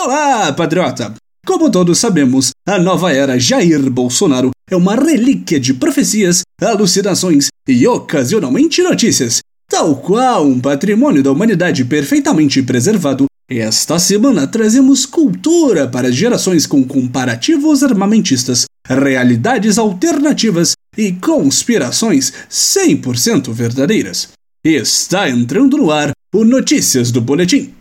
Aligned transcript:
Olá, 0.00 0.52
patriota! 0.52 1.12
Como 1.44 1.68
todos 1.68 1.98
sabemos, 1.98 2.52
a 2.64 2.78
nova 2.78 3.12
era 3.12 3.36
Jair 3.36 3.90
Bolsonaro 3.90 4.52
é 4.70 4.76
uma 4.76 4.94
relíquia 4.94 5.58
de 5.58 5.74
profecias, 5.74 6.42
alucinações 6.62 7.48
e 7.66 7.84
ocasionalmente 7.84 8.80
notícias. 8.80 9.40
Tal 9.68 9.96
qual 9.96 10.46
um 10.46 10.60
patrimônio 10.60 11.20
da 11.20 11.32
humanidade 11.32 11.84
perfeitamente 11.84 12.62
preservado, 12.62 13.26
esta 13.50 13.98
semana 13.98 14.46
trazemos 14.46 15.04
cultura 15.04 15.88
para 15.88 16.12
gerações 16.12 16.64
com 16.64 16.84
comparativos 16.84 17.82
armamentistas, 17.82 18.66
realidades 18.86 19.78
alternativas 19.78 20.74
e 20.96 21.10
conspirações 21.10 22.32
100% 22.48 23.52
verdadeiras. 23.52 24.28
Está 24.64 25.28
entrando 25.28 25.76
no 25.76 25.90
ar 25.90 26.12
o 26.32 26.44
Notícias 26.44 27.10
do 27.10 27.20
Boletim. 27.20 27.77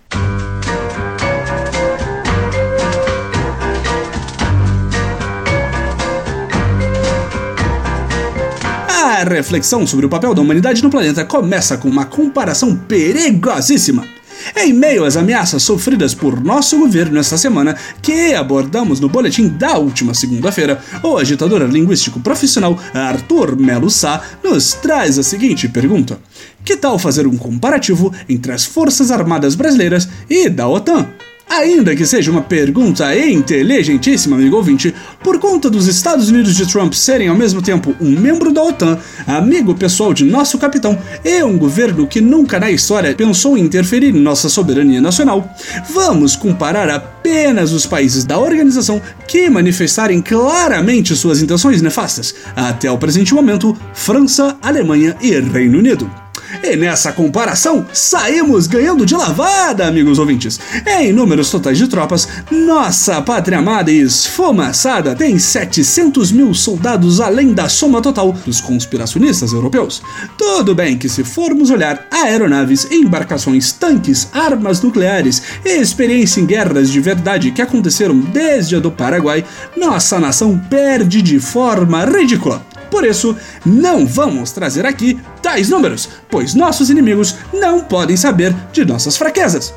A 9.07 9.23
reflexão 9.23 9.87
sobre 9.87 10.05
o 10.05 10.09
papel 10.09 10.35
da 10.35 10.41
humanidade 10.41 10.83
no 10.83 10.89
planeta 10.89 11.23
começa 11.23 11.77
com 11.77 11.87
uma 11.87 12.03
comparação 12.03 12.75
perigosíssima. 12.75 14.05
Em 14.53 14.73
meio 14.73 15.05
às 15.05 15.15
ameaças 15.15 15.63
sofridas 15.63 16.13
por 16.13 16.43
nosso 16.43 16.77
governo 16.77 17.17
esta 17.17 17.37
semana, 17.37 17.77
que 18.01 18.33
abordamos 18.33 18.99
no 18.99 19.07
boletim 19.07 19.47
da 19.47 19.77
última 19.77 20.13
segunda-feira, 20.13 20.81
o 21.01 21.15
agitador 21.15 21.61
linguístico 21.63 22.19
profissional 22.19 22.77
Arthur 22.93 23.55
Melo 23.55 23.89
Sá 23.89 24.21
nos 24.43 24.73
traz 24.73 25.17
a 25.17 25.23
seguinte 25.23 25.69
pergunta: 25.69 26.19
Que 26.65 26.75
tal 26.75 26.99
fazer 26.99 27.25
um 27.27 27.37
comparativo 27.37 28.13
entre 28.27 28.51
as 28.51 28.65
Forças 28.65 29.09
Armadas 29.09 29.55
Brasileiras 29.55 30.09
e 30.29 30.49
da 30.49 30.67
OTAN? 30.67 31.07
Ainda 31.57 31.95
que 31.95 32.05
seja 32.05 32.29
uma 32.29 32.43
pergunta 32.43 33.17
inteligentíssima, 33.17 34.35
amigo 34.35 34.57
ouvinte, 34.57 34.93
por 35.23 35.39
conta 35.39 35.71
dos 35.71 35.87
Estados 35.87 36.29
Unidos 36.29 36.55
de 36.55 36.67
Trump 36.67 36.93
serem 36.93 37.29
ao 37.29 37.35
mesmo 37.35 37.63
tempo 37.63 37.95
um 37.99 38.11
membro 38.11 38.53
da 38.53 38.61
OTAN, 38.61 38.99
amigo 39.25 39.73
pessoal 39.73 40.13
de 40.13 40.23
nosso 40.23 40.59
capitão 40.59 40.95
e 41.25 41.41
um 41.41 41.57
governo 41.57 42.05
que 42.05 42.21
nunca 42.21 42.59
na 42.59 42.69
história 42.69 43.15
pensou 43.15 43.57
em 43.57 43.63
interferir 43.63 44.15
em 44.15 44.19
nossa 44.19 44.49
soberania 44.49 45.01
nacional, 45.01 45.49
vamos 45.89 46.35
comparar 46.35 46.91
apenas 46.91 47.71
os 47.71 47.87
países 47.87 48.23
da 48.23 48.37
organização 48.37 49.01
que 49.27 49.49
manifestarem 49.49 50.21
claramente 50.21 51.15
suas 51.15 51.41
intenções 51.41 51.81
nefastas, 51.81 52.35
até 52.55 52.91
o 52.91 52.99
presente 52.99 53.33
momento, 53.33 53.75
França, 53.95 54.55
Alemanha 54.61 55.17
e 55.19 55.31
Reino 55.39 55.79
Unido. 55.79 56.26
E 56.63 56.75
nessa 56.75 57.11
comparação, 57.11 57.85
saímos 57.93 58.67
ganhando 58.67 59.05
de 59.05 59.15
lavada, 59.15 59.87
amigos 59.87 60.19
ouvintes. 60.19 60.59
Em 60.85 61.13
números 61.13 61.49
totais 61.49 61.77
de 61.77 61.87
tropas, 61.87 62.27
nossa 62.51 63.21
pátria 63.21 63.59
amada 63.59 63.91
e 63.91 64.01
esfumaçada 64.01 65.15
tem 65.15 65.37
700 65.39 66.31
mil 66.31 66.53
soldados 66.53 67.21
além 67.21 67.53
da 67.53 67.69
soma 67.69 68.01
total 68.01 68.31
dos 68.45 68.59
conspiracionistas 68.59 69.53
europeus. 69.53 70.01
Tudo 70.37 70.75
bem 70.75 70.97
que 70.97 71.09
se 71.09 71.23
formos 71.23 71.69
olhar 71.69 72.07
aeronaves, 72.11 72.87
embarcações, 72.91 73.71
tanques, 73.71 74.27
armas 74.33 74.81
nucleares 74.81 75.41
e 75.63 75.79
experiência 75.79 76.41
em 76.41 76.45
guerras 76.45 76.91
de 76.91 76.99
verdade 76.99 77.51
que 77.51 77.61
aconteceram 77.61 78.19
desde 78.19 78.75
a 78.75 78.79
do 78.79 78.91
Paraguai, 78.91 79.45
nossa 79.75 80.19
nação 80.19 80.57
perde 80.69 81.21
de 81.21 81.39
forma 81.39 82.03
ridícula. 82.03 82.66
Por 82.89 83.05
isso, 83.05 83.35
não 83.65 84.05
vamos 84.05 84.51
trazer 84.51 84.85
aqui 84.85 85.19
tais 85.41 85.69
números, 85.69 86.09
pois 86.29 86.53
nossos 86.53 86.89
inimigos 86.89 87.35
não 87.53 87.81
podem 87.81 88.15
saber 88.17 88.55
de 88.71 88.85
nossas 88.85 89.17
fraquezas. 89.17 89.73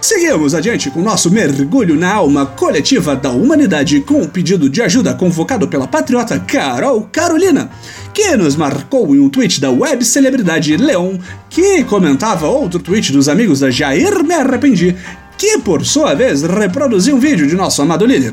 Seguimos 0.00 0.54
adiante 0.54 0.90
com 0.90 1.02
nosso 1.02 1.30
mergulho 1.30 1.94
na 1.94 2.14
alma 2.14 2.46
coletiva 2.46 3.14
da 3.14 3.30
humanidade 3.30 4.00
com 4.00 4.22
o 4.22 4.28
pedido 4.28 4.68
de 4.68 4.80
ajuda 4.80 5.12
convocado 5.12 5.68
pela 5.68 5.86
patriota 5.86 6.40
Carol 6.40 7.02
Carolina, 7.12 7.68
que 8.14 8.34
nos 8.36 8.56
marcou 8.56 9.14
em 9.14 9.18
um 9.18 9.28
tweet 9.28 9.60
da 9.60 9.70
web 9.70 10.02
celebridade 10.04 10.76
Leon, 10.78 11.18
que 11.50 11.84
comentava 11.84 12.46
outro 12.46 12.80
tweet 12.80 13.12
dos 13.12 13.28
amigos 13.28 13.60
da 13.60 13.70
Jair 13.70 14.24
Me 14.24 14.34
Arrependi, 14.34 14.96
que 15.36 15.58
por 15.58 15.84
sua 15.84 16.14
vez 16.14 16.42
reproduziu 16.42 17.16
um 17.16 17.20
vídeo 17.20 17.46
de 17.46 17.54
nosso 17.54 17.82
amado 17.82 18.06
líder. 18.06 18.32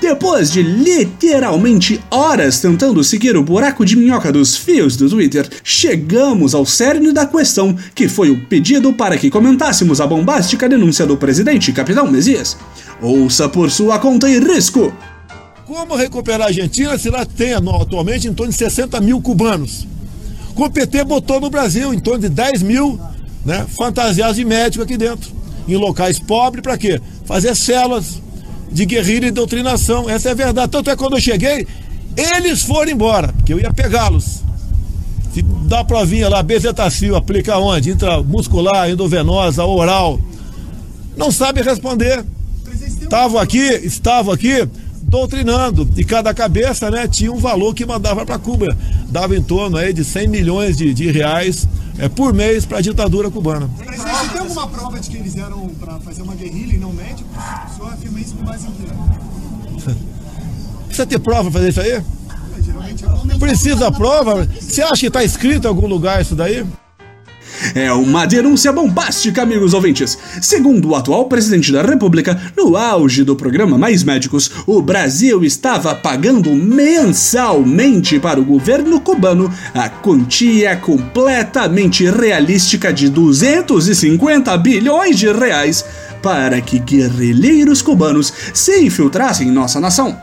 Depois 0.00 0.50
de 0.50 0.62
literalmente 0.62 2.00
horas 2.10 2.60
tentando 2.60 3.02
seguir 3.02 3.36
o 3.36 3.42
buraco 3.42 3.84
de 3.84 3.96
minhoca 3.96 4.32
dos 4.32 4.56
fios 4.56 4.96
do 4.96 5.08
Twitter, 5.08 5.48
chegamos 5.62 6.54
ao 6.54 6.64
cerne 6.64 7.12
da 7.12 7.26
questão, 7.26 7.76
que 7.94 8.08
foi 8.08 8.30
o 8.30 8.46
pedido 8.46 8.92
para 8.92 9.16
que 9.16 9.30
comentássemos 9.30 10.00
a 10.00 10.06
bombástica 10.06 10.68
denúncia 10.68 11.06
do 11.06 11.16
presidente 11.16 11.72
Capitão 11.72 12.10
Messias. 12.10 12.56
Ouça 13.00 13.48
por 13.48 13.70
sua 13.70 13.98
conta 13.98 14.28
e 14.28 14.38
risco! 14.38 14.92
Como 15.66 15.96
recuperar 15.96 16.42
a 16.42 16.46
Argentina 16.46 16.96
se 16.96 17.10
lá 17.10 17.26
tem 17.26 17.52
atualmente 17.52 18.28
em 18.28 18.34
torno 18.34 18.52
de 18.52 18.58
60 18.58 19.00
mil 19.00 19.20
cubanos? 19.20 19.86
O 20.54 20.70
PT 20.70 21.04
botou 21.04 21.40
no 21.40 21.50
Brasil 21.50 21.92
em 21.92 21.98
torno 21.98 22.20
de 22.20 22.28
10 22.28 22.62
mil 22.62 22.98
né, 23.44 23.66
fantasiados 23.76 24.36
de 24.36 24.44
médico 24.44 24.82
aqui 24.82 24.96
dentro, 24.96 25.30
em 25.68 25.76
locais 25.76 26.18
pobres, 26.18 26.62
para 26.62 26.78
quê? 26.78 27.00
Fazer 27.24 27.54
células 27.54 28.22
de 28.70 28.84
guerrilha 28.84 29.26
e 29.26 29.30
doutrinação. 29.30 30.08
Essa 30.08 30.28
é 30.28 30.32
a 30.32 30.34
verdade. 30.34 30.70
Tanto 30.70 30.90
é 30.90 30.96
quando 30.96 31.16
eu 31.16 31.20
cheguei, 31.20 31.66
eles 32.16 32.62
foram 32.62 32.90
embora, 32.90 33.28
porque 33.28 33.52
eu 33.52 33.60
ia 33.60 33.72
pegá-los. 33.72 34.42
Se 35.32 35.42
dá 35.42 35.84
provinha 35.84 36.28
lá, 36.28 36.42
bezetacil, 36.42 37.14
aplica 37.14 37.58
onde? 37.58 37.90
Intramuscular, 37.90 38.88
endovenosa, 38.88 39.64
oral. 39.64 40.18
Não 41.16 41.30
sabe 41.30 41.62
responder. 41.62 42.24
Estavam 43.02 43.38
aqui, 43.40 43.58
estavam 43.58 44.32
aqui 44.32 44.66
doutrinando. 45.02 45.88
E 45.96 46.04
cada 46.04 46.32
cabeça 46.34 46.90
né, 46.90 47.06
tinha 47.06 47.32
um 47.32 47.36
valor 47.36 47.74
que 47.74 47.86
mandava 47.86 48.24
para 48.24 48.38
Cuba. 48.38 48.76
Dava 49.08 49.36
em 49.36 49.42
torno 49.42 49.76
aí 49.76 49.92
de 49.92 50.04
100 50.04 50.28
milhões 50.28 50.76
de, 50.76 50.92
de 50.92 51.10
reais 51.10 51.68
é, 51.98 52.08
por 52.08 52.32
mês 52.32 52.64
para 52.64 52.78
a 52.78 52.80
ditadura 52.80 53.30
cubana. 53.30 53.68
Presidente, 53.76 54.28
tem 54.30 54.40
alguma 54.40 54.66
prova 54.68 55.00
de 55.00 55.10
que 55.10 55.16
eles 55.16 55.36
eram 55.36 55.68
para 55.68 55.98
fazer 56.00 56.22
uma 56.22 56.34
guerrilha 56.34 56.74
e 56.74 56.78
não 56.78 56.92
médicos? 56.92 57.26
O 57.70 57.76
senhor 57.76 57.92
afirma 57.92 58.20
isso 58.20 58.34
com 58.34 58.44
base 58.44 58.66
em 58.66 58.72
quê? 58.72 59.94
Precisa 60.86 61.06
ter 61.06 61.18
prova 61.18 61.42
para 61.44 61.52
fazer 61.52 61.68
isso 61.68 61.80
aí? 61.80 61.90
É, 61.92 62.04
Precisa 63.38 63.90
prova? 63.90 64.48
Você 64.60 64.82
acha 64.82 65.00
que 65.00 65.06
está 65.06 65.24
escrito 65.24 65.64
em 65.64 65.68
algum 65.68 65.86
lugar 65.86 66.22
isso 66.22 66.34
daí? 66.34 66.64
É 67.76 67.92
uma 67.92 68.24
denúncia 68.24 68.72
bombástica, 68.72 69.42
amigos 69.42 69.74
ouvintes. 69.74 70.16
Segundo 70.40 70.88
o 70.88 70.94
atual 70.94 71.26
presidente 71.26 71.70
da 71.70 71.82
República, 71.82 72.40
no 72.56 72.74
auge 72.74 73.22
do 73.22 73.36
programa 73.36 73.76
Mais 73.76 74.02
Médicos, 74.02 74.50
o 74.66 74.80
Brasil 74.80 75.44
estava 75.44 75.94
pagando 75.94 76.54
mensalmente 76.54 78.18
para 78.18 78.40
o 78.40 78.44
governo 78.46 78.98
cubano 78.98 79.52
a 79.74 79.90
quantia 79.90 80.74
completamente 80.74 82.10
realística 82.10 82.90
de 82.90 83.10
250 83.10 84.56
bilhões 84.56 85.18
de 85.18 85.30
reais 85.30 85.84
para 86.22 86.62
que 86.62 86.78
guerrilheiros 86.78 87.82
cubanos 87.82 88.32
se 88.54 88.80
infiltrassem 88.80 89.48
em 89.48 89.52
nossa 89.52 89.78
nação. 89.78 90.16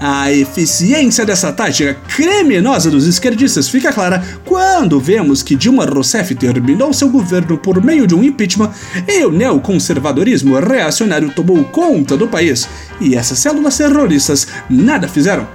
A 0.00 0.30
eficiência 0.30 1.26
dessa 1.26 1.52
tática 1.52 1.96
criminosa 2.08 2.88
dos 2.88 3.06
esquerdistas 3.06 3.68
fica 3.68 3.92
clara 3.92 4.22
quando 4.44 5.00
vemos 5.00 5.42
que 5.42 5.56
Dilma 5.56 5.84
Rousseff 5.84 6.34
terminou 6.36 6.92
seu 6.92 7.08
governo 7.08 7.58
por 7.58 7.82
meio 7.82 8.06
de 8.06 8.14
um 8.14 8.22
impeachment 8.22 8.70
e 9.08 9.24
o 9.24 9.32
neoconservadorismo 9.32 10.58
reacionário 10.60 11.32
tomou 11.34 11.64
conta 11.64 12.16
do 12.16 12.28
país, 12.28 12.68
e 13.00 13.16
essas 13.16 13.40
células 13.40 13.76
terroristas 13.76 14.46
nada 14.70 15.08
fizeram. 15.08 15.48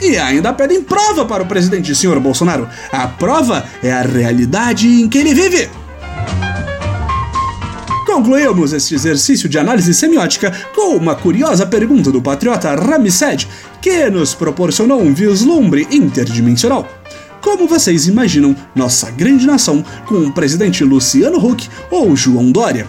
E 0.00 0.16
ainda 0.16 0.52
pedem 0.52 0.82
prova 0.82 1.26
para 1.26 1.42
o 1.42 1.46
presidente 1.46 1.94
senhor 1.94 2.18
Bolsonaro. 2.18 2.68
A 2.90 3.06
prova 3.06 3.64
é 3.82 3.92
a 3.92 4.02
realidade 4.02 4.88
em 4.88 5.08
que 5.08 5.18
ele 5.18 5.34
vive. 5.34 5.81
Concluímos 8.12 8.74
este 8.74 8.94
exercício 8.94 9.48
de 9.48 9.58
análise 9.58 9.94
semiótica 9.94 10.52
com 10.74 10.94
uma 10.94 11.14
curiosa 11.14 11.64
pergunta 11.64 12.12
do 12.12 12.20
patriota 12.20 12.74
Ramsed, 12.74 13.48
que 13.80 14.10
nos 14.10 14.34
proporcionou 14.34 15.00
um 15.00 15.14
vislumbre 15.14 15.88
interdimensional. 15.90 16.86
Como 17.40 17.66
vocês 17.66 18.06
imaginam 18.06 18.54
nossa 18.74 19.10
grande 19.10 19.46
nação 19.46 19.82
com 20.04 20.26
o 20.26 20.32
presidente 20.32 20.84
Luciano 20.84 21.38
Huck 21.38 21.66
ou 21.90 22.14
João 22.14 22.52
Dória? 22.52 22.86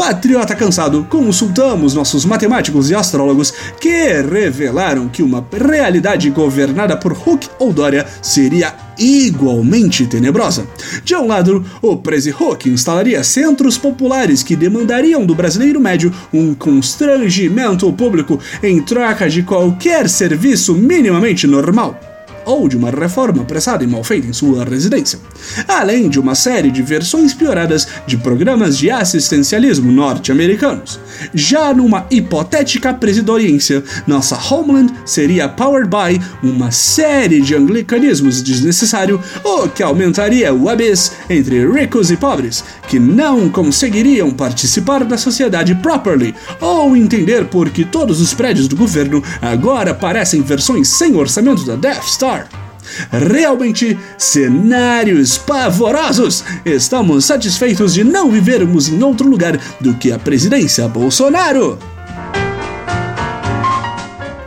Patriota 0.00 0.54
cansado, 0.54 1.06
consultamos 1.10 1.92
nossos 1.92 2.24
matemáticos 2.24 2.88
e 2.88 2.94
astrólogos 2.94 3.52
que 3.78 4.22
revelaram 4.22 5.10
que 5.10 5.22
uma 5.22 5.46
realidade 5.52 6.30
governada 6.30 6.96
por 6.96 7.12
Huck 7.12 7.50
ou 7.58 7.70
Dória 7.70 8.06
seria 8.22 8.74
igualmente 8.98 10.06
tenebrosa. 10.06 10.66
De 11.04 11.14
um 11.14 11.26
lado, 11.26 11.62
o 11.82 11.98
Prezi 11.98 12.30
Huck 12.30 12.66
instalaria 12.70 13.22
centros 13.22 13.76
populares 13.76 14.42
que 14.42 14.56
demandariam 14.56 15.26
do 15.26 15.34
brasileiro 15.34 15.78
médio 15.78 16.10
um 16.32 16.54
constrangimento 16.54 17.92
público 17.92 18.40
em 18.62 18.80
troca 18.80 19.28
de 19.28 19.42
qualquer 19.42 20.08
serviço 20.08 20.74
minimamente 20.74 21.46
normal. 21.46 22.09
Ou 22.50 22.68
de 22.68 22.76
uma 22.76 22.90
reforma 22.90 23.42
apressada 23.42 23.84
e 23.84 23.86
mal 23.86 24.02
feita 24.02 24.26
em 24.26 24.32
sua 24.32 24.64
residência. 24.64 25.18
Além 25.68 26.08
de 26.08 26.18
uma 26.18 26.34
série 26.34 26.70
de 26.70 26.82
versões 26.82 27.32
pioradas 27.32 27.86
de 28.06 28.16
programas 28.16 28.76
de 28.76 28.90
assistencialismo 28.90 29.92
norte-americanos. 29.92 30.98
Já 31.32 31.72
numa 31.72 32.06
hipotética 32.10 32.92
presidoriência, 32.92 33.84
nossa 34.06 34.36
Homeland 34.36 34.92
seria 35.04 35.48
powered 35.48 35.88
by 35.88 36.20
uma 36.42 36.70
série 36.70 37.40
de 37.40 37.54
anglicanismos 37.54 38.42
desnecessário, 38.42 39.20
o 39.44 39.68
que 39.68 39.82
aumentaria 39.82 40.52
o 40.52 40.68
abyss 40.68 41.12
entre 41.28 41.70
ricos 41.70 42.10
e 42.10 42.16
pobres, 42.16 42.64
que 42.88 42.98
não 42.98 43.48
conseguiriam 43.48 44.30
participar 44.30 45.04
da 45.04 45.16
sociedade 45.16 45.74
properly 45.76 46.34
ou 46.60 46.96
entender 46.96 47.44
por 47.46 47.70
que 47.70 47.84
todos 47.84 48.20
os 48.20 48.34
prédios 48.34 48.66
do 48.66 48.76
governo 48.76 49.22
agora 49.40 49.94
parecem 49.94 50.42
versões 50.42 50.88
sem 50.88 51.16
orçamento 51.16 51.64
da 51.64 51.76
Death 51.76 52.04
Star. 52.04 52.39
Realmente, 53.10 53.98
cenários 54.18 55.38
pavorosos! 55.38 56.44
Estamos 56.64 57.24
satisfeitos 57.24 57.94
de 57.94 58.04
não 58.04 58.30
vivermos 58.30 58.88
em 58.88 59.02
outro 59.02 59.28
lugar 59.28 59.58
do 59.80 59.94
que 59.94 60.12
a 60.12 60.18
presidência 60.18 60.88
Bolsonaro! 60.88 61.78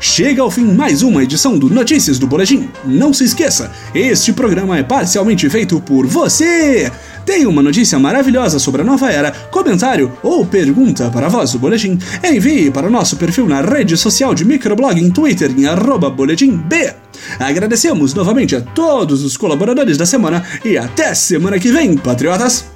Chega 0.06 0.42
ao 0.42 0.52
fim 0.52 0.66
mais 0.66 1.02
uma 1.02 1.24
edição 1.24 1.58
do 1.58 1.70
Notícias 1.70 2.20
do 2.20 2.28
Boletim. 2.28 2.70
Não 2.84 3.14
se 3.14 3.24
esqueça, 3.24 3.72
este 3.96 4.34
programa 4.34 4.78
é 4.78 4.84
parcialmente 4.84 5.50
feito 5.50 5.80
por 5.80 6.06
você! 6.06 6.92
Tem 7.26 7.46
uma 7.48 7.64
notícia 7.64 7.98
maravilhosa 7.98 8.60
sobre 8.60 8.82
a 8.82 8.84
nova 8.84 9.10
era, 9.10 9.32
comentário 9.32 10.12
ou 10.22 10.46
pergunta 10.46 11.10
para 11.10 11.28
a 11.28 11.30
voz 11.30 11.54
do 11.54 11.60
Boletim? 11.60 11.98
Envie 12.22 12.70
para 12.70 12.88
o 12.88 12.92
nosso 12.92 13.16
perfil 13.16 13.48
na 13.48 13.62
rede 13.62 13.96
social 13.96 14.36
de 14.36 14.44
microblogging 14.44 15.10
Twitter 15.10 15.50
em 15.58 15.66
arroba 15.66 16.10
boletimb. 16.10 16.94
Agradecemos 17.40 18.14
novamente 18.14 18.56
a 18.56 18.62
todos 18.62 19.24
os 19.24 19.38
colaboradores 19.38 19.98
da 19.98 20.06
semana 20.06 20.44
e 20.64 20.78
até 20.78 21.14
semana 21.14 21.60
que 21.60 21.72
vem, 21.72 21.98
patriotas! 21.98 22.73